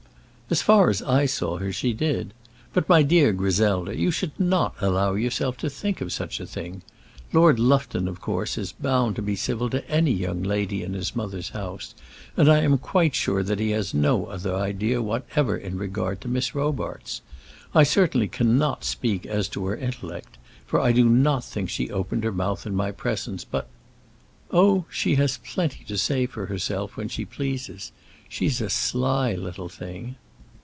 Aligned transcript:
"As 0.53 0.61
far 0.61 0.89
as 0.89 1.01
I 1.03 1.27
saw 1.27 1.59
her, 1.59 1.71
she 1.71 1.93
did. 1.93 2.33
But, 2.73 2.89
my 2.89 3.03
dear 3.03 3.31
Griselda, 3.31 3.97
you 3.97 4.11
should 4.11 4.37
not 4.37 4.75
allow 4.81 5.13
yourself 5.13 5.55
to 5.59 5.69
think 5.69 6.01
of 6.01 6.11
such 6.11 6.41
a 6.41 6.45
thing. 6.45 6.81
Lord 7.31 7.57
Lufton, 7.57 8.05
of 8.05 8.19
course, 8.19 8.57
is 8.57 8.73
bound 8.73 9.15
to 9.15 9.21
be 9.21 9.37
civil 9.37 9.69
to 9.69 9.89
any 9.89 10.11
young 10.11 10.43
lady 10.43 10.83
in 10.83 10.91
his 10.93 11.15
mother's 11.15 11.51
house, 11.51 11.95
and 12.35 12.51
I 12.51 12.63
am 12.63 12.77
quite 12.77 13.15
sure 13.15 13.43
that 13.43 13.61
he 13.61 13.69
has 13.71 13.93
no 13.93 14.25
other 14.25 14.53
idea 14.53 15.01
whatever 15.01 15.57
with 15.57 15.73
regard 15.75 16.19
to 16.19 16.27
Miss 16.27 16.53
Robarts. 16.53 17.21
I 17.73 17.83
certainly 17.83 18.27
cannot 18.27 18.83
speak 18.83 19.25
as 19.25 19.47
to 19.55 19.65
her 19.67 19.75
intellect, 19.77 20.37
for 20.67 20.81
I 20.81 20.91
do 20.91 21.07
not 21.07 21.45
think 21.45 21.69
she 21.69 21.89
opened 21.89 22.25
her 22.25 22.33
mouth 22.33 22.65
in 22.67 22.75
my 22.75 22.91
presence; 22.91 23.45
but" 23.45 23.69
"Oh! 24.51 24.83
she 24.89 25.15
has 25.15 25.39
plenty 25.45 25.85
to 25.85 25.97
say 25.97 26.25
for 26.25 26.47
herself, 26.47 26.97
when 26.97 27.07
she 27.07 27.23
pleases. 27.23 27.93
She's 28.27 28.59
a 28.59 28.69
sly 28.69 29.33
little 29.33 29.69
thing." 29.69 30.17